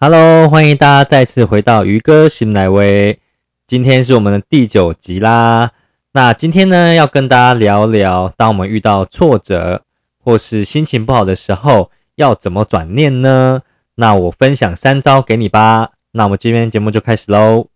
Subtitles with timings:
[0.00, 3.18] Hello，欢迎大家再次回到鱼哥新来威。
[3.66, 5.72] 今天是我们的第九集啦。
[6.12, 9.82] 那今天呢，要跟大家聊聊，当我们遇到挫折
[10.22, 13.62] 或是心情不好的时候，要怎么转念呢？
[13.96, 15.90] 那我分享三招给你吧。
[16.12, 17.66] 那我们今天节目就开始喽。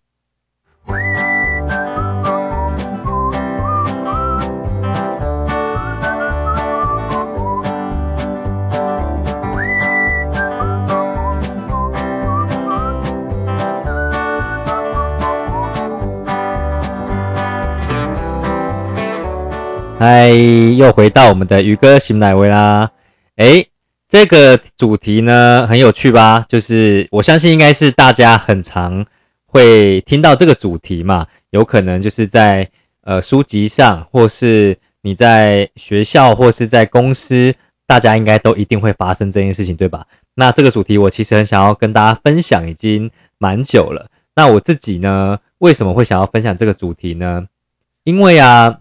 [20.04, 22.90] 嗨，又回到我们的鱼哥醒奶威啦。
[23.36, 23.68] 诶，
[24.08, 26.44] 这个主题呢很有趣吧？
[26.48, 29.06] 就是我相信应该是大家很常
[29.46, 31.24] 会听到这个主题嘛。
[31.50, 32.68] 有可能就是在
[33.02, 37.54] 呃书籍上，或是你在学校，或是在公司，
[37.86, 40.04] 大家应该都一定会发生这件事情，对吧？
[40.34, 43.08] 那这个主题我其实很想要跟大家分享，已经
[43.38, 44.08] 蛮久了。
[44.34, 47.46] 那我自己呢，为什么会想要分享这个主题呢？
[48.02, 48.80] 因为啊。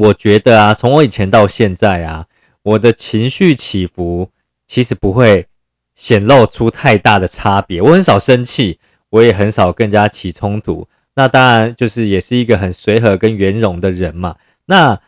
[0.00, 2.26] 我觉得啊，从我以前到现在啊，
[2.62, 4.30] 我的情绪起伏
[4.66, 5.46] 其实不会
[5.94, 7.82] 显露出太大的差别。
[7.82, 8.78] 我很少生气，
[9.10, 10.88] 我也很少跟人家起冲突。
[11.14, 14.34] 那当然就是也是一个很随和跟圆融的人嘛。
[14.64, 14.98] 那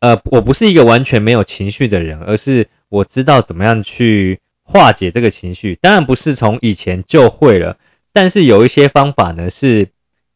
[0.00, 5.78] 呃，我不是一个完全没有情绪的人，而是我知道怎么样去化解这个情绪。
[5.80, 7.78] 当然不是从以前就会了，
[8.12, 9.88] 但是有一些方法呢是。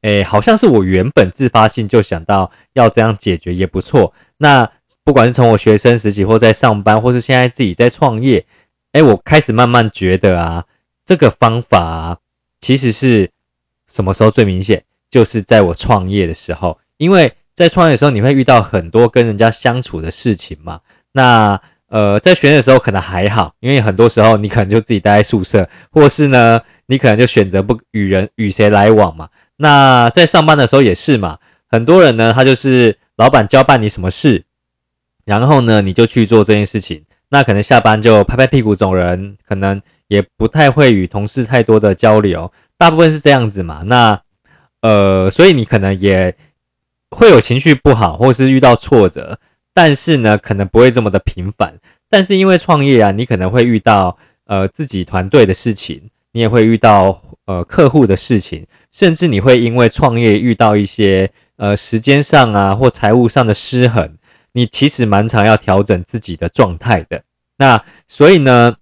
[0.06, 4.14] 诶，好像是我原本自发性就想到要这样解决也不错。
[4.36, 4.70] 那
[5.02, 8.46] 不管是从我学生时期，或在上班，或是现在自己在创业，
[8.92, 10.64] 诶，我开始慢慢觉得啊，
[11.04, 12.18] 这个方法
[12.60, 13.28] 其实是
[13.92, 14.84] 什么时候最明显？
[15.10, 20.80] 就是在我创业的时候，因为在创业的时候，你会遇到很多跟人家相处的事情嘛。
[21.10, 29.28] 那呃，在学的时候可能还好，因为很多时候你可能就自己待在宿舍，或是呢，你可能就选择不与人与谁来往嘛。
[29.56, 34.44] 那在上班的时候也是嘛，很多人呢，他就是老板交办你什么事，
[35.24, 37.04] 然后呢，你就去做这件事情。
[37.28, 43.82] 那可能下班就拍拍屁股走人，可能也不太会与同事太多的交流，大部分是这样子嘛。
[43.86, 44.20] 那
[44.80, 46.36] 呃，所以你可能也
[47.10, 49.40] 会有情绪不好，或是遇到挫折，
[49.74, 51.74] 但是呢，可能不会这么的频繁。
[52.08, 58.66] 但是因为创业啊，你可能会遇到呃自己团队的事情，你也会遇到呃客户的事情。
[58.92, 64.16] 甚至你会因为创业遇到一些呃时间上啊或财务上的失衡，
[64.52, 67.22] 你其实蛮常要调整自己的状态的。
[67.58, 68.74] 那所以呢，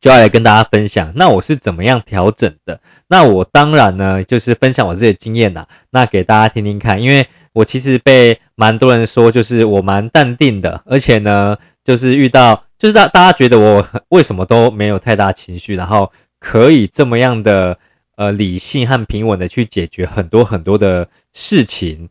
[0.00, 2.80] 就要来跟大家分享，那我是怎么样调整的？
[3.08, 7.00] 那我当然呢，就是分享我自己的经验呐，那给大家听听看。
[7.00, 16.10] 因为我其实被蛮多人说，就是我蛮淡定的，而且呢，就是遇到就是大大家觉得我为什么都没有太大情绪，然后
[16.44, 17.78] 可以这么样的。
[18.16, 22.08] 呃，理性和平稳的去解决很多很多的事情，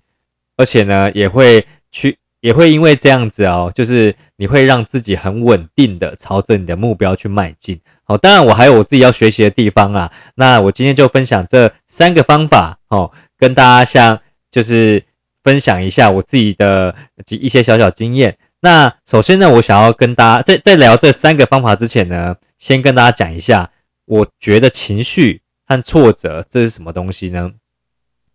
[0.58, 7.80] 而且呢，也会去，也会因为这样子哦，就是你会让自己很稳定的朝着你的目标去迈进。
[8.04, 10.12] 好，当然我还有我自己要学习的地方啊。
[10.36, 14.20] 那我今天就分享这三个方法哦，跟大家像
[14.52, 15.02] 就是
[15.42, 16.94] 分享一下我自己的
[17.30, 18.38] 一些小小经验。
[18.60, 23.70] 那首先呢，我想要跟大家在在聊这三个方法之前呢，先跟大家讲一下，
[24.06, 25.42] 我觉得情绪。
[25.66, 27.54] 和挫折这是什么东西呢？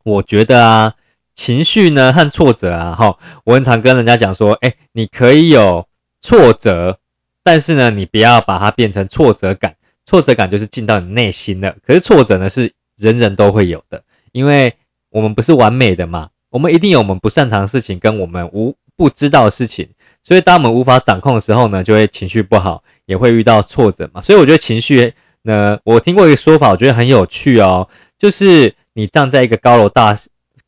[0.03, 0.95] 我觉得啊，
[1.35, 5.87] 情绪呢和挫折啊，哈，我很常跟人家讲说，哎，你可以有
[6.23, 6.99] 挫折，
[7.45, 9.77] 但是呢，你不要把它变成挫折感，
[10.07, 11.77] 挫折感就是进到你内心了。
[11.87, 14.03] 可是挫折呢是人人都会有的，
[14.33, 14.73] 因为
[15.11, 19.87] 我们不是完美的嘛，我们一定有我们不擅长的事情跟我们无不知道的事情，
[20.25, 24.23] 所以当我们无法掌控的时候呢，就会情绪不好，也会遇到挫折嘛。
[24.23, 25.13] 所以我觉得情绪。
[25.49, 27.89] 那我听过一个说法，我觉得很有趣哦，
[28.19, 30.15] 就是你站在一个高楼大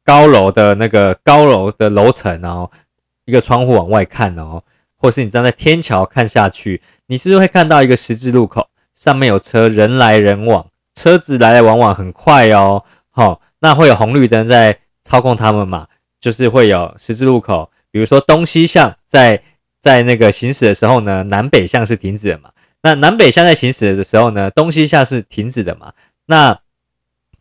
[0.02, 2.70] 高楼的那个高楼的楼层哦，
[3.26, 4.62] 一个窗户往外看哦，
[4.96, 15.86] 或是你站在天桥看下去，你是不是会看到一个十字路口，上面有车，人来人往，车子来来往往很快哦，好，那会有红绿灯在操控他们嘛？
[16.18, 19.42] 就是会有十字路口，比如说东西向在
[19.78, 22.48] 在那个行驶的时候呢，南北向是停止的嘛？
[22.82, 25.92] 那南北向在行驶的时候呢，东西向是停止的嘛？
[26.24, 26.58] 那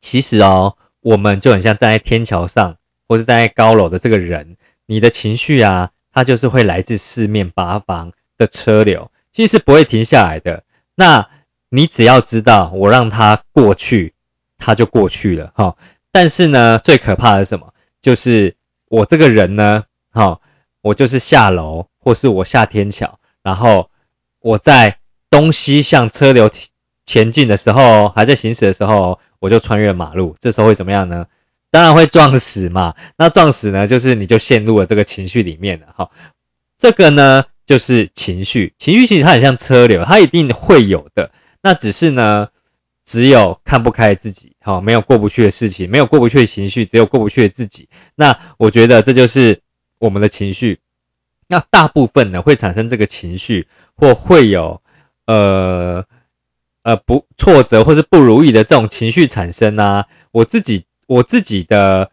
[0.02, 2.76] 其实哦，我们就很像站在天桥上，
[3.08, 10.62] 或是站在高楼的这个人，你的情绪啊，它就是会来自四面八方的车流，其实是不会停下来的。
[10.96, 11.26] 那
[11.70, 14.14] 你只要知道，我让它过去，
[14.58, 15.74] 它就过去了哈。
[16.12, 17.74] 但是呢，最可怕的是什么？
[18.02, 18.54] 就是
[18.90, 20.38] 我这个人呢，哈，
[20.82, 23.90] 我就是下楼，或是我下天桥，然后
[24.42, 24.99] 我在。
[25.30, 26.50] 东西向车流
[27.06, 31.26] 前进的时候，还在行驶的时候，我就穿越马路，这时候会怎么样呢？
[31.72, 32.96] 当然会撞死嘛。
[33.18, 35.88] 那撞死呢，就是你就陷入了这个情绪里面了。
[35.96, 36.10] 哈，
[36.78, 41.30] 这个呢就是情绪，情绪其实它很像车流，它一定会有的。
[41.62, 42.48] 那只是呢，
[43.06, 47.88] 只有看不开自己，好，没有过不去的事情，没有过不去的情绪，只有过不去的自己。
[48.16, 49.62] 那我觉得这就是
[50.00, 50.80] 我们的情绪。
[51.48, 54.82] 那大部分呢会产生这个情绪，或会有
[55.34, 56.06] 呃。
[56.82, 62.10] 呃，不挫折或是不如意的这种情绪产生啊，我自己我自己的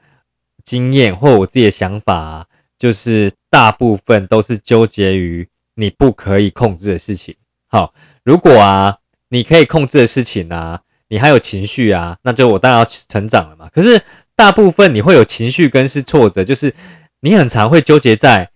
[0.64, 2.46] 经验或我自己的想法，
[2.76, 7.34] 就是大部分都是纠结于你不可以控制的事情。
[7.68, 8.98] 好，如果啊
[9.28, 13.70] 你可以控制的事情啊，你还有情绪啊，那就我当然要成长了嘛。
[13.72, 14.02] 可是
[14.34, 16.74] 大部分你会有情绪跟是挫折，就是
[17.20, 18.50] 你很常会纠结在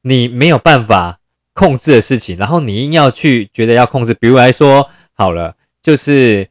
[0.00, 1.20] 你没有办法
[1.54, 4.88] 控制的事情，然后你硬要去觉得要控制，比如来说。
[5.14, 6.48] 好了，就是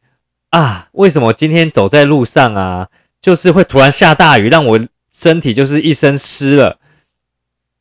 [0.50, 2.88] 啊，为什么今天走在路上啊，
[3.20, 4.80] 就是会突然下大雨，让我
[5.12, 6.78] 身体就是一身湿了，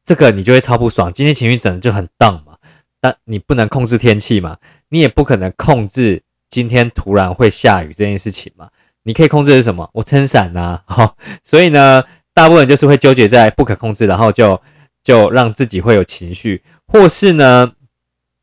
[0.04, 1.14] 这个你就会超不爽。
[1.14, 2.58] 今天情绪整的就很荡嘛，
[3.00, 4.58] 但你不能控制天气嘛，
[4.90, 8.68] 你也不可能控制今天突然会下雨这件事情嘛。
[9.04, 9.90] 你可以控制的是什么？
[9.94, 11.16] 我撑伞呐，哈。
[11.44, 12.04] 所以呢，
[12.34, 14.60] 大部分就是会纠结在不可控制，然后就
[15.04, 17.72] 就让自己会有情绪，或是呢，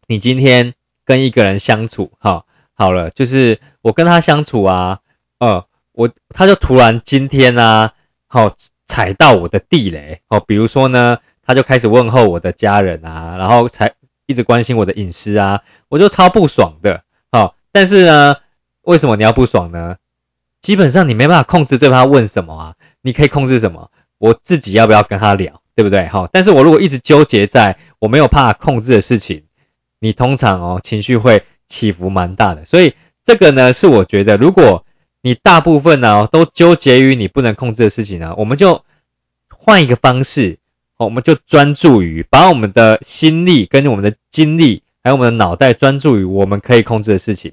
[0.08, 0.74] 你今天。
[1.08, 4.98] 跟一个人相处，哈，好了，就是我跟他相处啊，
[5.38, 7.90] 呃，我他就突然今天呢，
[8.26, 8.54] 好
[8.84, 13.90] 踩到我的地雷，哦，比如说呢，他就开始问候我的家人啊，然后才
[14.26, 17.02] 一直关心我的隐私啊，我就超不爽的，
[17.32, 18.36] 好，但是呢，
[18.82, 19.96] 为什么你要不爽呢？
[20.60, 23.90] 基本上你没办法控制对方问什么啊，你可以控制什么？
[24.18, 26.08] 我自己要不要跟他聊，对不对？
[26.08, 29.40] 好，但是我如果一直纠结在我没有办法控制的事情。
[30.00, 32.92] 你通常哦情绪会起伏蛮大的，所以
[33.24, 34.84] 这个呢是我觉得，如果
[35.22, 38.84] 你大部分呢都纠结于你不能控制的事情呢，我们就
[39.48, 40.58] 换一个方式，
[40.98, 47.52] 我们就专注于把我们的心力跟我们的精力，还有我们的脑袋专注于我们可以控制的事情。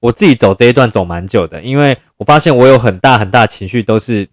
[0.00, 4.28] 我自己走这一段走蛮久的，因为我发现我有很大很大情绪都是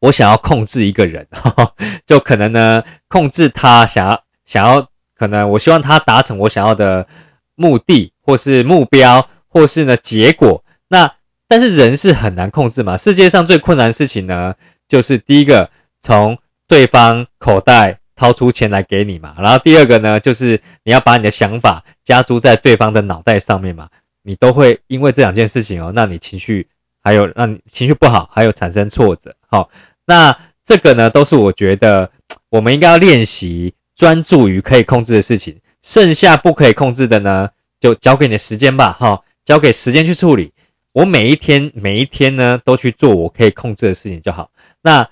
[0.00, 1.26] 我想要控制一个人，
[2.04, 4.86] 就可能呢控制他想要想要。
[5.20, 7.06] 可能我希望他达成我想要的
[7.54, 10.64] 目的，或是目标，或是呢结果。
[10.88, 11.12] 那
[11.46, 12.96] 但是人是很难控制嘛。
[12.96, 14.54] 世界上最困难的事情呢，
[14.88, 15.68] 就是第一个
[16.00, 19.34] 从对方口袋掏出钱来给你嘛。
[19.38, 23.90] 然后第二个呢，就是你要把你的想法加注在对方的脑袋上面嘛。
[24.22, 26.66] 你都会因为这两件事情哦，让你情绪
[27.02, 29.36] 还有让你情绪不好，还有产生挫折。
[29.48, 29.68] 好，
[30.10, 32.10] 那这个呢，都是我觉得
[32.50, 33.72] 我们应该要练习。
[33.96, 37.46] 专注于可以控制的事情，剩下不可以控制的呢，
[37.78, 40.50] 就交给你的时间吧，哈，交给时间去处理。
[40.94, 44.48] 我每一天每一天呢，都去做我可以控制的事情就好。
[44.80, 45.06] 那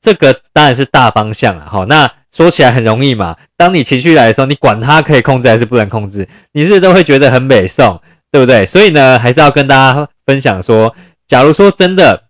[0.00, 1.84] 这个当然是大方向了，哈。
[1.86, 8.00] 那说起来很容易嘛，当你情绪来的时候，你管它可以控制还是不能控制，你是不是都会觉得很美送，
[8.32, 8.64] 对不对？
[8.64, 12.22] 所以呢，还是要跟大家分享说，假如说真的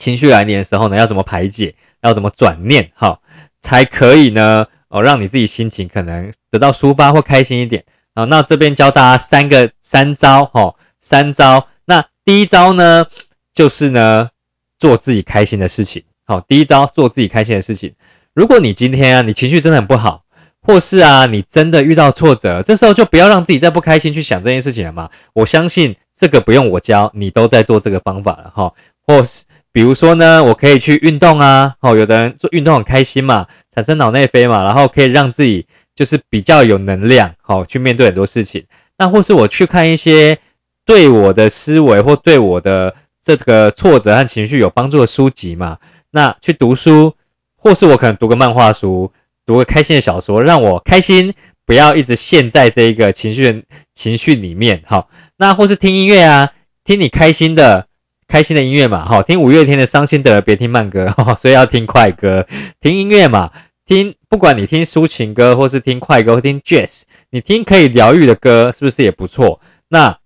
[0.00, 3.20] 情绪来临的时候呢，要怎么排解，要怎么转念，哈，
[3.60, 4.66] 才可以呢？
[4.88, 8.24] 哦，让你自己心情可能得到抒发或开心一点啊。
[8.24, 11.68] 那这边教大家三个三招，哈，三招。
[11.84, 13.06] 那第一招呢，
[13.54, 14.30] 就是呢，
[14.78, 16.02] 做自己开心的事情。
[16.24, 17.94] 好，第一招做自己开心的事情。
[18.32, 20.24] 如果你今天啊，你情绪真的很不好，
[20.62, 25.10] 或是啊，你真的遇到挫折，这时候就不要让自己再不开心去想这件事情了嘛。
[25.34, 28.72] 我相信这个不用我教，你都在做这个方法了哈。
[29.06, 31.74] 或是比如说呢，我可以去运动啊。
[31.80, 33.46] 哦，有的人做运动很开心嘛。
[33.72, 38.64] 产生脑内啡嘛，然后可以让自己就是比较有能量，好去面对很多事情。
[38.98, 40.36] 那或是我去看一些
[40.84, 45.78] 对我的思维或对我的这个挫折和情绪有帮助的书籍嘛。
[46.10, 47.14] 那去读书，
[47.56, 49.12] 或是我可能读个漫画书，
[49.46, 51.32] 读个开心的小说，让我开心，
[51.64, 54.82] 不要一直陷在这一个情绪情绪里面。
[54.84, 56.50] 好，那或是听音乐啊，
[56.82, 57.86] 听你开心的。
[58.30, 62.46] 开心的音乐嘛，好听五月天的伤心的别听慢歌， 所以要听快歌，
[62.80, 63.50] 听音乐嘛，
[63.84, 69.60] 听不管你听抒情歌或是听快歌，听 jazz，你听可以疗愈的歌，是不是也不错？
[69.88, 70.16] 那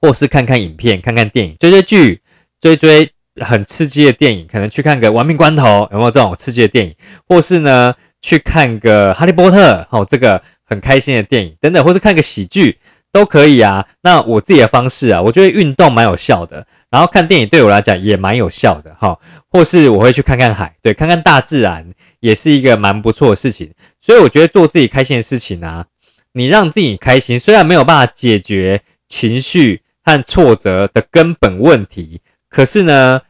[0.00, 2.20] 或是看看影片，看看电影，追追剧，
[2.60, 3.08] 追追
[3.40, 6.92] 很刺激的电影，可能去看个亡命关头，有没有这种刺激的电影？
[7.28, 12.76] 或是呢，去看个哈利波特，好这个很开心的电影等等，或是看个喜剧
[13.12, 13.86] 都可以啊。
[14.02, 16.66] 那我自己的方式啊，我觉得运动蛮有效的。
[16.92, 19.18] 然后看电影对我来讲也蛮有效的哈，
[19.48, 23.72] 或是我会去看看海，对，看看大自然也是一个蛮不错的事情。
[24.02, 25.86] 所以我觉得做自己开心的事情啊，
[26.32, 32.20] 你让自己开心，虽然没有办法解决情绪和挫折的根本问题。
[32.50, 33.22] 可是呢，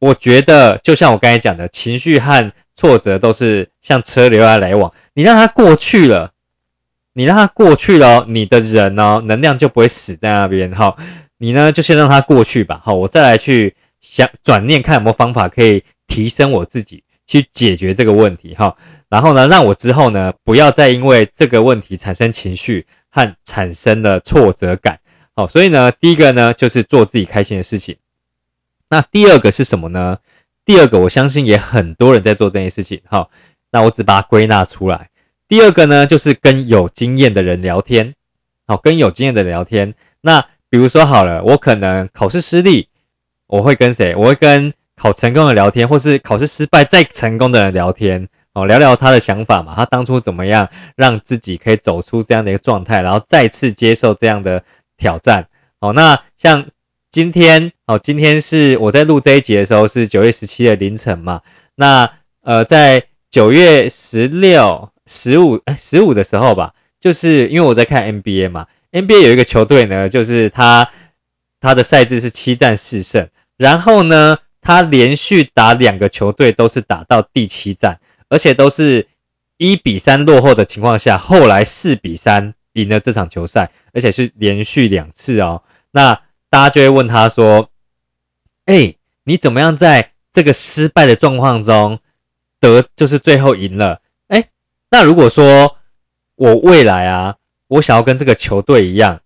[0.00, 6.32] 我觉得就像我刚才讲的，情绪和挫折都是像车流来来往，你让它过去了，
[7.14, 10.70] 你让它过去了，你的人呢，能量就不会死在那边。
[10.72, 10.94] 哈，
[11.38, 12.80] 你呢就先让它过去吧。
[12.84, 18.54] 好，我再来去想转念，看有没有方法可以提升我自己，去解决这个问题。
[18.54, 18.76] 哈。
[19.08, 24.98] 然后呢，让我之后呢，不要再因为这个问题产生情绪和产生了挫折感。
[25.34, 27.96] 好，所以呢，第一个呢，就是做自己开心的事情。
[28.90, 30.18] 那第二个是什么呢？
[30.64, 33.00] 第二个，我相信也很多人在做这件事情。
[33.06, 33.30] 好，
[33.70, 35.08] 那我只把它归纳出来。
[35.46, 38.14] 第二个呢，就是跟有经验的人聊天。
[38.66, 39.94] 好，跟有经验的聊天。
[40.20, 42.88] 那比如说好了，我可能考试失利，
[43.46, 44.14] 我会跟谁？
[44.14, 48.28] 我会跟考成功的聊天，或是考试失败再成功的人聊天。
[48.54, 54.64] 哦，聊聊他的想法嘛，他当初怎么样让自己可以走出这样的一个状态，然后再次接受这样的
[54.96, 55.46] 挑战。
[55.78, 56.66] 哦，那像
[57.08, 61.40] 今天，哦，今天是我在录这一集的时候是九月十七的凌晨嘛。
[61.76, 62.10] 那
[62.42, 70.90] 呃，在九月十六、十五、十五的时候吧，就是因为我在看 NBA 嘛，NBA 有一个球队呢，就是他
[71.60, 78.00] 他的赛制是七战四胜，然后呢，他连续打两个球队都是打到第七战。
[78.30, 79.08] 而且都是
[79.56, 85.62] 一比三落后的情况下，后来四比三赢了这场球赛，而且是连续两次哦。
[85.92, 86.12] 那
[86.50, 87.70] 大家就会问他说
[88.66, 92.00] ：“哎，你怎么样在这个失败的状况中
[92.60, 94.50] 得就是最后赢了？”哎，
[94.90, 95.78] 那如果说
[96.34, 97.36] 我未来啊，
[97.68, 99.20] 我想要跟这个球队一样，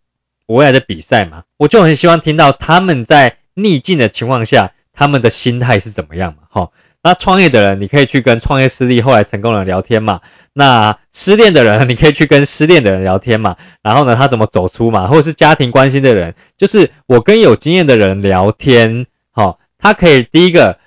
[0.47, 6.43] 我未来的比赛嘛，我就很希望听到他们在逆境的情况下，他们的心态是怎么样嘛？
[6.51, 6.71] 哈。
[7.05, 10.21] 那创业的人，你可以去跟创业失利后来成功的人聊天嘛？
[10.53, 13.57] 那失恋的人，你可以去跟失恋的人聊天嘛？
[13.83, 15.09] 然后呢，他怎么走出嘛？
[15.09, 20.79] 或者是家庭关心的人，就是我跟有经验的人聊天，好，他可以第一个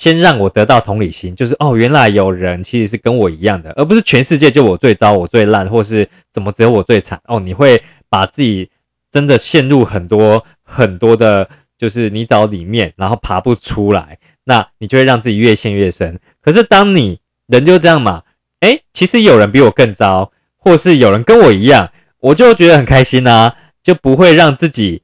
[0.00, 7.38] 先让我得到同理心，就是哦，原来有人其实是跟我一样的，而不是全世界就我最糟，我最烂，或是怎么只有我最惨哦？
[7.38, 8.70] 你会把自己
[9.10, 14.16] 真的陷入很多很多的，就是泥沼里面，然后爬不出来。
[14.44, 16.18] 那你就会让自己越陷越深。
[16.40, 18.22] 可是当你人就这样嘛，
[18.60, 23.52] 诶，其实有人比我更糟，或是有人跟我一样，我就觉得很开心呐，
[23.82, 25.02] 就不会让自己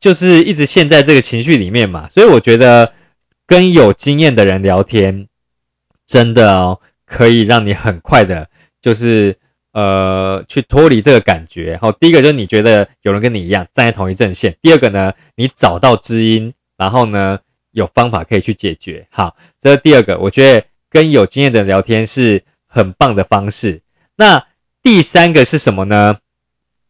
[0.00, 2.08] 就是一直陷在这个情绪里面嘛。
[2.10, 2.92] 所以我觉得
[3.46, 5.28] 跟有经验的人聊天，
[6.06, 8.48] 真的哦，可以让你很快的，
[8.80, 9.36] 就是
[9.72, 11.78] 呃去脱离这个感觉。
[11.80, 17.38] 好，第一个就是你觉得有人跟你一样站在同一阵线，第二个呢，你找到知音，然后呢。
[17.74, 19.06] 有方法可以去解决。
[19.10, 23.80] 好，这是第二个，我觉得跟有经验的人聊天是很棒的方式。
[24.14, 24.46] 那
[24.82, 26.18] 第三个是什么呢？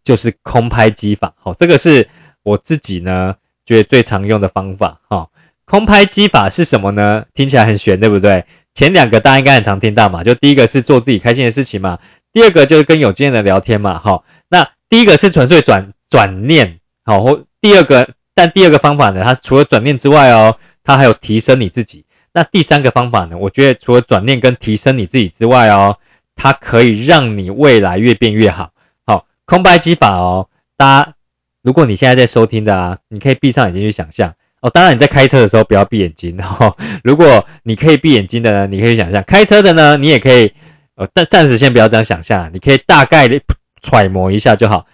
[0.02, 1.32] 就是空拍机法。
[1.36, 2.08] 好，这个是
[2.42, 5.00] 我自己呢觉得最常用的方法。
[5.06, 5.30] 哈，
[5.72, 7.24] 空拍机法是什么呢？
[7.32, 8.44] 听起来很玄，对不对？
[8.74, 11.98] 前两个大家应该很常听到嘛，就第一个是做自己开心的事情嘛，
[12.30, 13.98] 第二个就是跟有经验的聊天嘛。
[13.98, 20.54] 好，那第一个是纯粹转转念，好，或第二个，但第二个方法呢，它除了转念之外哦。
[20.84, 22.04] 它还有提升你自己。
[22.34, 23.38] 那第三个方法呢？
[23.38, 25.96] 我觉得除了转念跟提升你自己之外哦，
[26.34, 28.72] 它可以让你未来越变越好。
[29.06, 31.14] 好，空白机法哦，大家
[31.62, 34.70] 如果你现在在收听的啊，你可以闭上眼睛去想象哦。
[34.70, 36.74] 当然你在开车的时候不要闭眼睛哦。
[37.04, 40.52] 如果你可以闭眼睛的呢，你可以想象；开车的呢，你也可以
[40.94, 43.38] 呃，但暂时先不要这样想象，你可以大概的
[43.82, 44.86] 揣摩一下就好。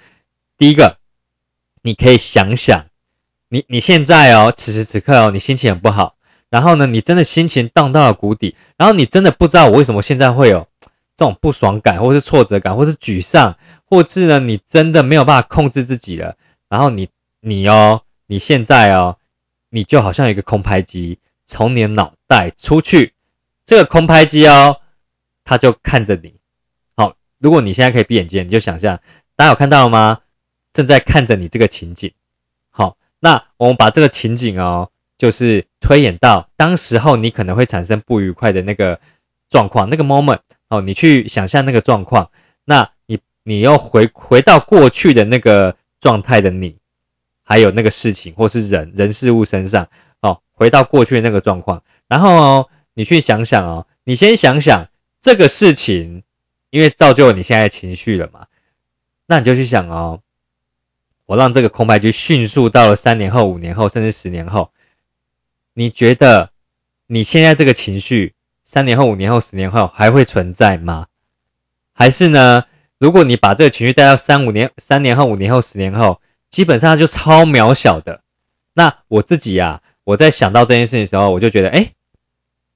[0.56, 0.96] 第一个，
[1.82, 2.84] 你可以想想。
[3.50, 6.16] 你你现在哦，此时此刻哦，你心情很不好，
[6.50, 10.66] 然后呢，你真的心情荡到了谷底，然后你真的不知道我为什么现在会有
[11.16, 13.56] 这种不爽感，或是挫折感，或是沮丧，
[13.86, 16.36] 或是呢，你真的没有办法控制自己了，
[16.68, 17.08] 然后你
[17.40, 19.16] 你哦，你现在哦，
[19.70, 23.12] 你就好像有一个空拍机从你的脑袋出去，
[23.64, 24.80] 这个空拍机哦，
[25.44, 26.34] 它就看着你，
[26.96, 28.98] 好，如果你现在可以闭眼睛，你就想象，
[29.36, 30.20] 大家有看到吗？
[30.72, 32.12] 正在看着你这个情景。
[32.70, 39.00] 好那我们把这个情景哦，就是推演到当时候你可能会产生不愉快的那个
[39.50, 42.30] 状况，那个 moment 哦，你去想象那个状况，
[42.64, 46.77] 那你你又回回到过去的那个状态的你，
[47.48, 49.88] 还有那个事情或是人人事物身上
[50.20, 54.86] 哦，回到过去的那个状况，然后哦，你去想想哦，你先想想
[55.18, 56.22] 这个事情，
[56.68, 58.48] 因为造就了你现在的情绪了嘛，
[59.28, 60.20] 那你就去想哦。
[61.24, 64.70] 我让这个空白机迅速到了三年后、五年后，甚至十年后，
[65.72, 66.50] 你觉得
[67.06, 71.06] 你现在这个情绪，三年后、五年后、十年后还会存在吗？
[71.94, 72.64] 还是呢？
[72.98, 78.20] 如果你把这个情绪带到三五年、三年后、五年后、十年后，基本上就超渺小的。
[78.74, 81.92] 那我自己啊，我在想到这件事情的时候，我就觉得，哎，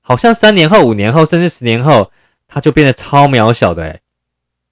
[0.00, 2.10] 好像三年后、五年后，甚至十年后，
[2.48, 3.84] 它就变得超渺小的。
[3.84, 4.00] 哎，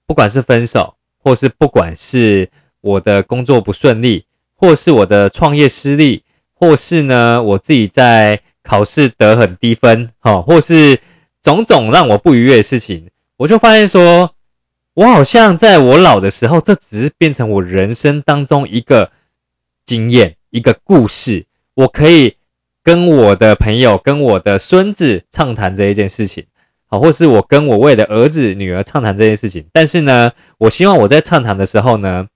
[0.05, 2.49] 不管是分手，或是不管是
[2.81, 10.99] 我的工作不顺利，或是我的创业失利，或是呢，我自己在考试得很低分，哈，或是
[11.41, 14.35] 种种让我不愉悦的事情，我就发现说，
[14.93, 19.11] 我好像在我老的时候，这只是变成我人生当中一个
[19.85, 20.35] 经验。
[20.53, 21.45] 一个故事，
[21.75, 22.35] 我可以
[22.83, 26.45] 跟我的朋友、跟我的孙子畅谈这一件事情，
[26.87, 29.65] 好，或是我跟我未来的儿子、女儿畅谈这件事情。
[29.71, 32.27] 但是呢，我希望我在畅谈的时候呢，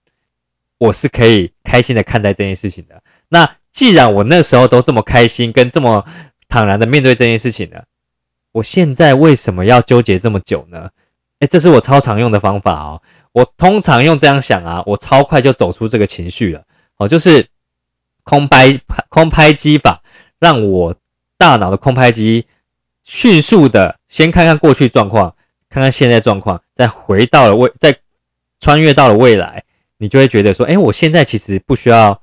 [0.77, 3.03] 我是可以开心的看待这件事情的。
[3.27, 6.05] 那既然我那时候都这么开心，跟这么
[6.47, 7.83] 坦然的面对这件事情呢，
[8.53, 10.89] 我现在为什么要纠结这么久呢？
[11.47, 13.01] 这是我超常用的方法哦。
[13.31, 16.63] 我通常用这样想啊，我超快就走出这个情绪了。
[16.97, 17.45] 哦，就是。
[18.27, 20.01] 空拍空拍机法，
[20.39, 20.95] 让我
[21.37, 22.47] 大脑的空拍机
[23.03, 25.35] 迅速的先看看过去状况，
[25.69, 27.95] 看看现在状况，再回到了未，再
[28.59, 29.63] 穿越到了未来，
[29.99, 32.19] 你就会觉得说，哎，我现在其实不需要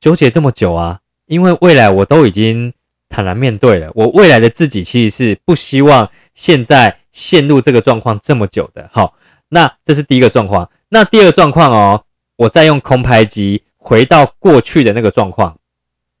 [0.00, 2.72] 纠结这么久啊，因为未来我都已经
[3.08, 8.86] 坦然面对了，我未来的自己其实是不希望现在陷入这个状况这么久的。
[8.92, 9.14] 好，
[9.48, 12.04] 那这是第一个状况，那第二个状况哦，
[12.36, 13.62] 我再用空拍机。
[13.78, 15.56] 回到过去的那个状况，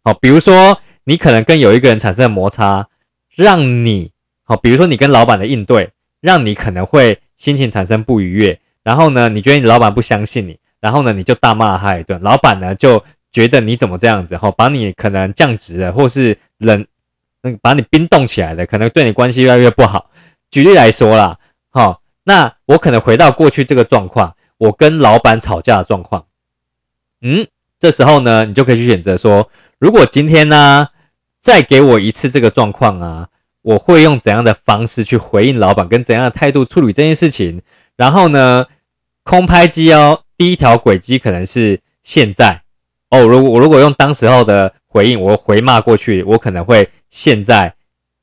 [0.04, 2.86] 好，比如说你可能跟有一个人产生了摩擦，
[3.34, 4.12] 让你
[4.44, 16.86] 好，比如说你跟老板的应对，让你可能会心情产生不愉悦，然后呢，你觉得你老板不相信你，然后呢，你就大骂他一顿，老板呢就觉得你怎么这样子，哈，把你可能降职了，或是冷，
[17.42, 20.08] 嗯，把你冰冻起来的，可能对你关系越来越不好。
[20.50, 21.38] 举例来说啦，
[21.70, 26.26] 好，那我可能回到过去这个状况，我跟老板吵架的状况，
[27.20, 27.46] 嗯。
[27.78, 30.88] 这时候呢，你就可以去选择说，如果今天呢，
[31.40, 33.28] 再给我一次这个状况啊，
[33.60, 37.60] 我会用怎样的方式去回应老板，跟怎样的态度处理这件事情。
[37.94, 38.64] 然后呢，
[39.24, 42.62] 空拍机哦，第一条轨迹可能是现在
[43.10, 43.20] 哦。
[43.26, 47.74] 如果我如果用当时候的回应，我回骂过去，我可能会现在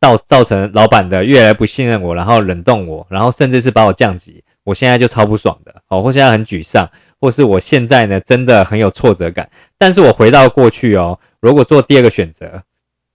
[0.03, 4.43] 造造成老板的越来越不信任我，然后冷冻我，然后甚至是把我降级。
[4.65, 6.89] 我现在就超不爽的，哦，或现在很沮丧。
[7.21, 9.49] 或是我现在呢，真的很有挫折感。
[9.77, 12.61] 但是我回到过去哦，如果做第二个选择，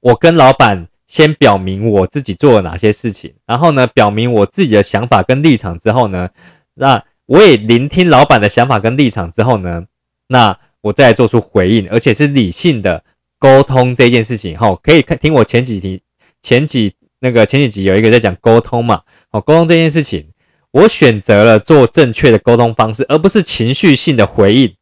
[0.01, 6.31] 我跟老板先表明我自己做了哪些事情，然后呢，表明我自己的想法跟立场之后呢，
[6.73, 9.85] 那我也聆听老板的想法跟立场之后呢，
[10.29, 13.05] 那我再做出回应，而且是理性的
[13.39, 14.57] 沟通这件事情。
[14.57, 16.01] 哈，可以看听我前几题、
[16.49, 20.31] 前几那个前几集有一个在讲沟通嘛，哦，沟通这件事情。
[20.71, 24.75] 我选择了做正确的沟通方式，而不是情绪性的回应，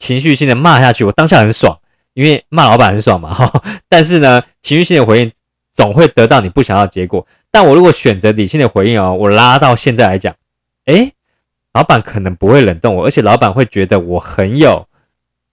[0.00, 1.04] 情绪性的骂下去。
[1.04, 1.78] 我当下很爽，
[2.14, 3.32] 因为骂老板很爽嘛。
[3.32, 5.32] 哈， 但是呢，情绪性的回应
[5.72, 7.24] 总会得到你不想要的结果。
[7.52, 10.34] 但我如果选择理性的回应哦，我拉到现在来讲，
[10.86, 11.12] 诶，
[11.72, 14.88] 老板可能不会冷冻我，而且老板会觉得我很有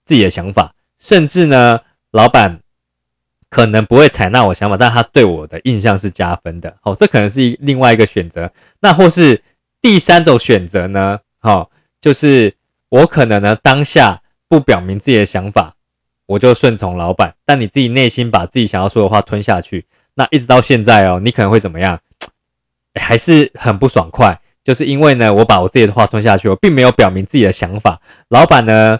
[0.04, 1.78] 自己的想法，甚至呢，
[2.10, 2.58] 老板
[3.54, 6.74] 可能不会采纳我想法，但他对我的印象是加分的。
[6.82, 8.50] 哦，这可能是另外一个选择。
[8.80, 9.40] 那或是。
[9.84, 12.54] 第三种选择呢，好，就是
[12.88, 15.74] 我可能呢当下不表明自己的想法，
[16.24, 22.00] 我就顺从老板，但你自己内心把自己想要说的话吞下去，那一直到现在哦，你可能会怎么样？
[22.98, 28.98] 还是很不爽快，就是因为呢，我把我自己的话吞下去，我并没有表明自己的想法，老板呢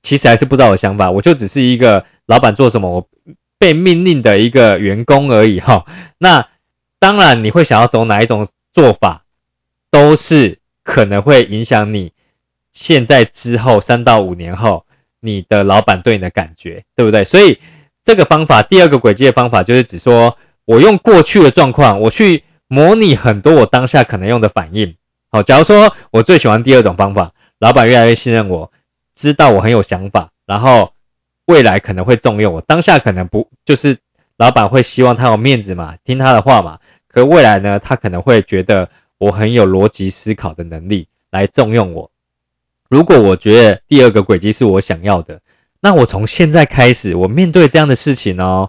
[0.00, 3.06] 其实还是不知道我想法，我就只是一个老板做什么我
[3.62, 5.86] 被命令的一个员工而已哈。
[6.18, 6.48] 那
[6.98, 9.22] 当然你会想要走哪一种做法？
[9.88, 12.10] 都是可能会影响你
[12.72, 14.84] 现在之后三到五年后
[15.20, 17.22] 你的老板对你的感觉，对不对？
[17.22, 17.56] 所以
[18.02, 24.96] 这个方法，第二个轨迹的方法就是指说，我用过去的状况，我去模拟很多我当下可能用的反应。
[25.30, 28.72] 好，假如说我最喜欢第二种方法，老板越来越信任我，
[29.14, 30.92] 知道我很有想法，然后
[31.52, 33.98] 未来可能会重用我，当下可能不就是
[34.38, 36.78] 老板会希望他有面子嘛，听他的话嘛。
[37.08, 38.88] 可未来呢，他可能会觉得。
[39.22, 42.10] 我很有逻辑思考的能力来重用我。
[42.90, 45.40] 如果我觉得第二个轨迹是我想要的，
[45.80, 48.68] 那我从现在开始，我面对这样的事情哦，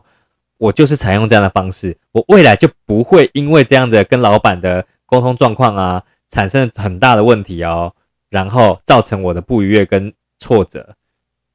[0.59, 7.91] 我就是采用这样的方式，我未来就不会因为这样的跟老板的沟通状况啊，产生很大的问题哦，
[8.29, 10.95] 然后造成我的不愉悦跟挫折、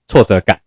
[0.09, 0.59] 挫折感。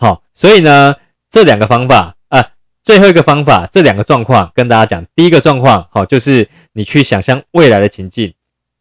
[0.00, 0.96] 好，所以呢，
[1.28, 2.52] 这两个方法啊。
[2.82, 5.04] 最后一个方法，这两个状况跟大家讲。
[5.14, 8.32] 第一个状况，好，就是你去想象未来的情境，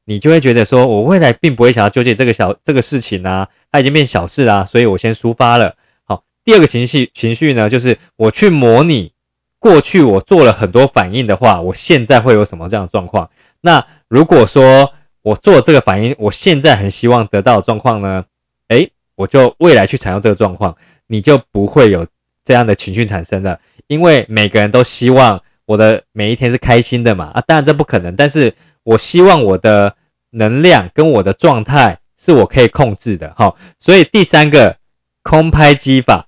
[0.06, 5.76] 你就会觉得说，我未来并不会想要纠结这个小这个事情啊，它已经变小事啦，所以我先抒发了。
[6.06, 9.12] 好，第二个情绪情绪呢，就是我去模拟
[9.60, 13.30] 过去我做了很多反应的话，我现在会有什么这样的状况？
[13.60, 18.24] 那如果说我做这个反应，我现在很希望得到的状况呢？
[18.70, 20.78] 诶，我就未来去采用这个状况，
[21.10, 22.08] 你就不会有
[22.46, 27.26] 这样的情绪产生了，因为每个人都希望我的每一天是开心的嘛。
[27.34, 29.94] 啊，当然这不可能，但是我希望我的。
[30.32, 34.78] 能量跟我的状态是我可以控制的，哈，所以第三个
[35.24, 36.28] 空拍机法，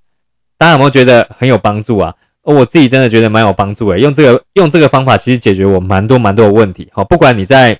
[0.58, 2.16] 大家有没有觉得很有帮助啊？
[2.42, 7.80] 我自己真的觉得蛮有帮助诶，用这个用这个方法，其实解决我蛮多蛮多的问题，好，不管你在，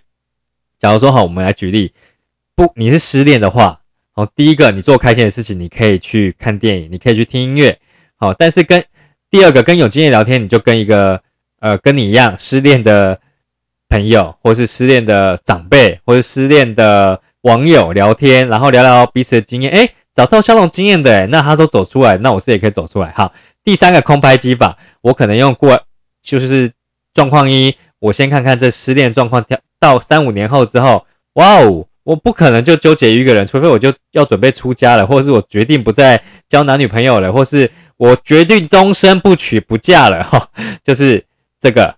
[0.78, 1.92] 假如说好，我们来举例，
[2.56, 3.81] 不，你是失恋的话，
[4.22, 7.76] 好，第一个你做开心的事情，你可以去看电影，你可以去听音乐，
[8.18, 8.84] 好，但是跟
[9.32, 11.20] 第二个跟有经验聊天，你就跟一个
[11.60, 13.20] 呃跟你一样失恋的。
[13.90, 23.34] 朋友，或是失恋的长辈，或是失恋的网友聊天，然后聊聊彼此的经验，哎，找到相同经验的，那他都走出来，那我是也可以走出来哈。
[23.66, 25.78] 第三个空拍机法，我可能用过，
[26.24, 26.72] 就是
[27.14, 29.46] 状况一，我先看看这失恋状况，
[29.78, 40.50] 到三五年后之后，哇哦，我不可能就纠结于一个人，除非我就要准备出家了，或者是我决定不再交男女朋友了，或是我决定终身不娶不嫁了哈，
[40.84, 41.26] 就是
[41.60, 41.96] 这个。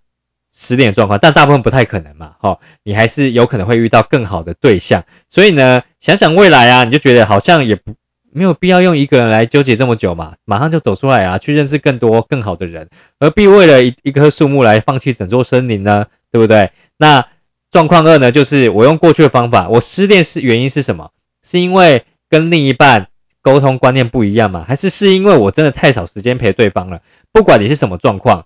[0.56, 7.96] 失恋状况，但大部分不太可能嘛，哈，你还是有可能会遇到更好的对象，所以呢，想想未来啊，你就觉得好像也不
[8.32, 12.88] 没有必要用一个人来纠结这么久嘛，马上就走出来啊，去认识更多更好的人，
[13.20, 16.06] 何必为了一一棵树木来放弃整座森林呢？
[16.32, 16.70] 对不对？
[16.98, 17.26] 那
[17.74, 21.12] 状况二呢，就是我用过去的方法，我失恋是原因是什么？
[21.46, 23.10] 是因为跟另一半
[23.42, 24.64] 沟通观念不一样吗？
[24.66, 27.02] 还是是因为我真的太少时间陪对方了？
[27.34, 28.46] 不管你是什么状况。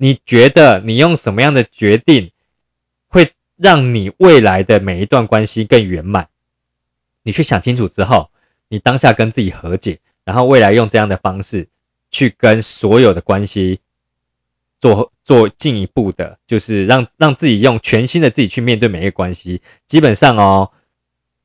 [0.00, 2.30] 你觉得你用什么样的决定
[3.08, 6.28] 会让你未来的每一段关系更圆满？
[7.24, 8.30] 你去想清楚之后，
[8.68, 11.66] 你当下跟自己和解，然后未来用这样的方式
[12.12, 13.80] 去跟所有的关系
[14.80, 19.60] 做做进一步的，就是让让自己用全新的自己去面对每一个关系。
[19.86, 20.70] 基本上哦，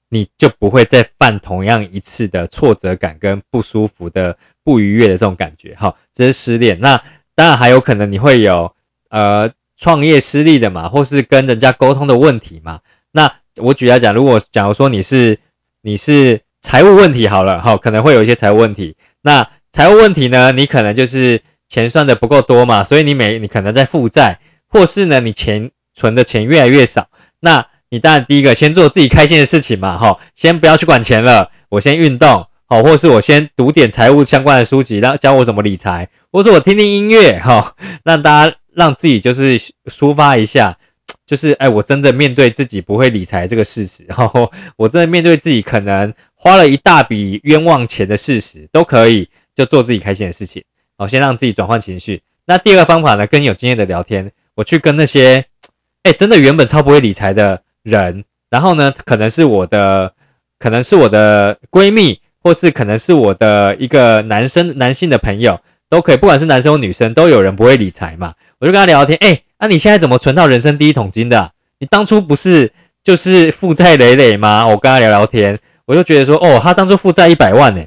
[0.09, 5.75] 你就不会再犯同样一次的挫折感跟不舒服的不愉悦的这种感觉。
[5.75, 6.79] 哈，这是失恋。
[6.79, 7.01] 那。
[7.35, 8.71] 当然还有可能你会有
[9.09, 12.79] 呃创业失利的嘛，或是跟人家沟通的问题嘛。
[13.11, 15.39] 那我举来讲，如果假如说你是
[15.81, 18.95] 你是财务问题好了哈，可能会有一些财务问题。
[19.23, 21.41] 那财务问题呢，你可能就是
[21.73, 27.09] 钱算的不够多嘛，所以你每你可能在负债，或是呢你钱存的钱越来越少。
[27.39, 32.45] 那你当然第一个先做自己开心的事情嘛，哈，先不要去管钱了，我先运动。
[32.67, 40.77] 好，或是我先读点财务相关的书籍，让教我怎么理财，或是我听听音乐，哈，让大家让自己就是抒发一下，
[41.25, 50.63] 就是哎，我真的面对自己不会理财这个事实， 然后我真的面对自己可能花了一大笔冤枉钱的事实，都可以就做自己开心的事情，
[51.03, 52.21] 好，先让自己转换情绪。
[52.45, 55.45] 那第二个方法呢，跟有经验的聊天，我去跟那些
[56.03, 60.13] 哎真的原本超不会理财的人，然后呢，可能是我的，
[60.57, 62.19] 可能是我的闺蜜。
[62.45, 65.57] 或是可能是我的一个男生、男性的朋友
[65.89, 68.33] 都可以，不管是男生或女生，都有人不会理财嘛。
[68.59, 71.53] 我就跟他聊天，哎，那你现在怎么存到人生第一桶金的？
[71.79, 74.67] 你当初不是就是负债累累吗？
[74.67, 77.85] 我跟他聊聊天，我就觉得说，哦，他当初负债一百万呢，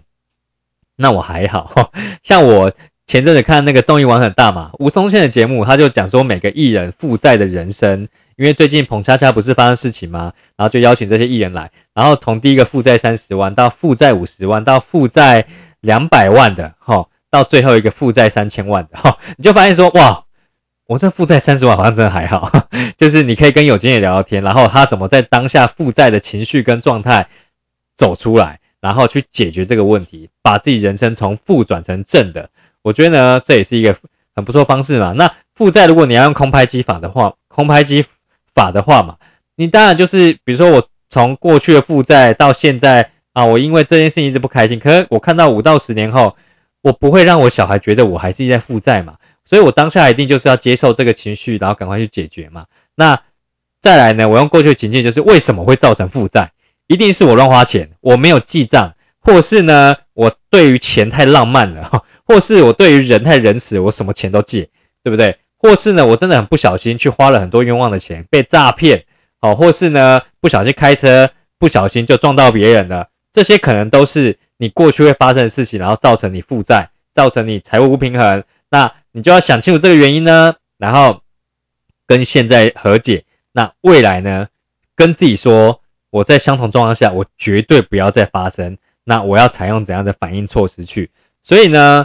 [0.96, 1.92] 那我还好。
[2.24, 2.72] 像我
[3.06, 8.08] 前阵子看那个综艺玩很大嘛，吴宗宪的节目，他就讲说每个艺人负债的人生。
[8.36, 10.30] 因为最近彭恰恰不是发生事情吗？
[10.58, 15.46] 然后就邀请这些艺人来，然后从第一个负债三十万到负债五十万到负债
[15.80, 20.22] 两百万的，哈，到最后一个负债三千万的，哈，你就发现说，哇，
[20.86, 22.52] 我这负债三十万好像真的还好，
[22.98, 27.26] 就是你可以跟有经验聊聊天，然后他怎么在当下负债的情绪跟状态
[27.96, 32.50] 走出来，然后去解决这个问题，把自己人生从负转成正的，
[32.86, 33.96] 我觉得呢，这也是一个
[34.34, 35.12] 很不错方式嘛。
[35.12, 38.04] 那负债如果你要用空拍机法的话，空拍机。
[38.54, 39.16] 法的话嘛，
[39.56, 44.78] 你当然就是比如说我从过去的负债到现在啊，我因为这件事情一直不开心。
[44.80, 46.34] 可是我看到五到十年后，
[46.80, 52.64] 我不会让我小孩觉得我还是在负债嘛，所以我当下一定就是要接受这个情绪，然后赶快去解决嘛。
[52.94, 53.20] 那
[53.82, 56.50] 再来呢，我用过去的情境就是为什么会造成负债？
[56.86, 64.68] 一定是我乱花钱，我没有记账，或是呢我对于钱太浪漫了，或是我对于人太仁慈，我什么钱都借，
[65.02, 65.38] 对不对？
[65.56, 69.04] 或是呢，我真的很不小心去花了很多冤枉的钱，被诈骗，
[69.40, 81.22] 哦，或是呢不小心开车不小心就撞到别人了，这些可能都是你过去会发生的事情，然后造成你负债，造成你财务不平衡，那你就要想清楚这个原因呢，然后
[82.06, 84.46] 跟现在和解，那未来呢
[84.94, 88.76] 跟自己说，我在相同状况下，我绝对不要再发生。
[89.04, 91.10] 那我要采用怎样的反应措施去？
[91.42, 92.04] 所以呢，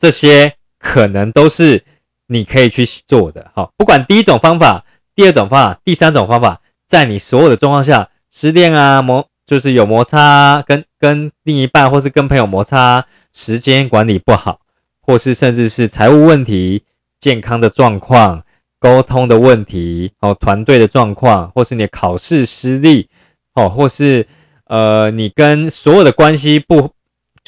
[0.00, 1.84] 这些可能都是
[2.26, 3.50] 你可以去做的。
[3.54, 4.84] 好，不管第一种方法、
[5.14, 14.60] 第二种方法、第三种方法，在你所有的状况下，失恋啊，摩就是有摩擦，跟跟另一半或是跟朋友摩擦，时间管理不好，
[15.02, 16.82] 或是甚至是财务问题、
[17.20, 18.42] 健康的状况、
[18.80, 23.08] 沟通的问题，哦，团队的状况，或是你考试失利，
[23.54, 24.26] 哦，或是。
[24.66, 26.92] 呃，你跟所有的关系不，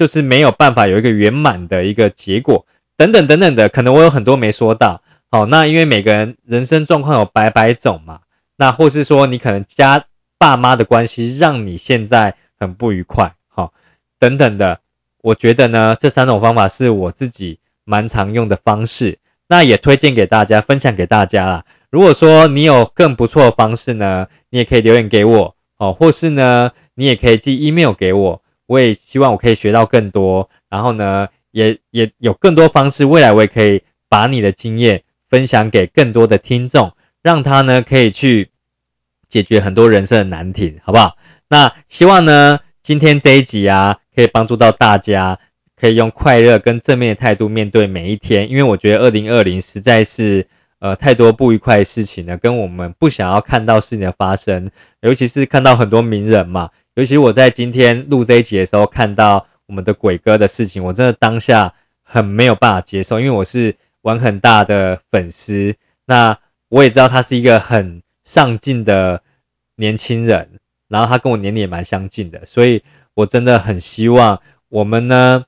[0.02, 5.00] 就是没有办法有一个圆满的一个结果，等等等等的，可能我有很多没说到。
[5.30, 8.18] 好，那因为每个人人生状况有百百种嘛，
[8.56, 10.04] 那或是说你可能家
[10.38, 13.72] 爸妈的关系让你现在很不愉快，好，
[14.18, 14.80] 等等的，
[15.22, 21.64] 我觉得呢，这三种方法是我自己蛮常用的方式，那也推荐给大家，分享给大家啦。
[21.90, 26.72] 如果说你有更不错的方式呢，你也可以留言给我，哦，或是呢。
[26.94, 28.41] 你也可以寄 email 给我，
[28.72, 36.90] 我也希望我可以学到更多，然后呢，也也有更多方式，未来我也可以把你的经验分享给更多的听众，
[37.22, 38.48] 让他呢可以去
[39.28, 41.16] 解决很多人生的难题，好不好？
[41.48, 45.38] 那希望呢今天这一集啊，可以帮助到大家，
[45.76, 50.46] 可以用快乐跟正面的态度面对每一天，因为我觉得二零二零实在是。
[50.82, 54.68] 呃，太多不愉快的事情呢，跟我们不想要看到事情的发生，
[55.02, 56.70] 尤其是看到很多名人嘛。
[56.94, 65.74] 尤其我在今天录这一集的时候，看到我们的鬼哥的事情，我真的当下很没有办法接受，因为我是玩很大的粉丝，
[66.06, 69.22] 那我也知道他是一个很上进的
[69.76, 70.48] 年轻人，
[70.88, 72.82] 然后他跟我年龄也蛮相近的，所以
[73.14, 75.44] 我真的很希望我们呢，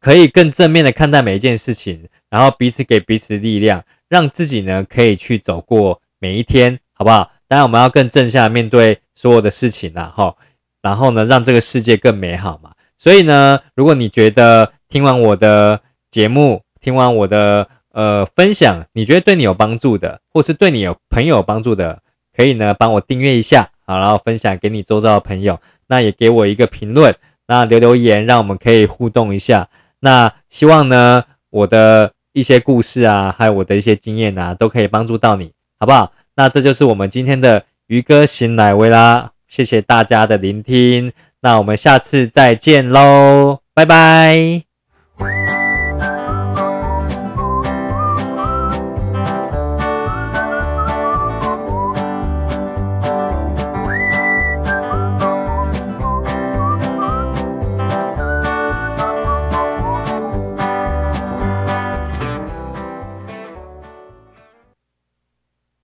[0.00, 3.84] 可以更正面的看待每一件事情，然后彼此给彼此力量。
[4.06, 7.32] 让自己呢可以去走过每一天，好不好？
[7.48, 10.36] 当然我们要更正向面对所有的事情啦，哈。
[10.84, 12.70] 然后呢，让这个世界更美好嘛。
[12.98, 22.00] 所以呢，如果你觉得听完我的节目，听完我的呃分享，你觉得对你有帮助的，或是对你有朋友有帮助的，
[22.36, 25.58] 可以呢帮我订阅一下，好，然后分享给你周遭的朋友。
[25.88, 27.14] 那也给我一个评论，
[27.46, 29.68] 那留留言，让我们可以互动一下。
[30.00, 32.12] 那希望呢我的。
[32.36, 36.10] 一些故事啊，还有我的一些经验啊，都可以帮助到你，好不好？
[36.34, 41.12] 那这就是我们今天的渔哥醒来威啦，谢谢大家的聆听，
[41.42, 45.63] 那我们下次再见喽，拜拜。